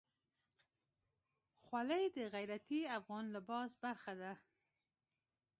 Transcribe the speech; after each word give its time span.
خولۍ 1.65 2.05
د 2.17 2.17
غیرتي 2.33 2.81
افغان 2.97 3.25
لباس 3.35 3.71
برخه 3.83 4.13
ده. 4.21 4.33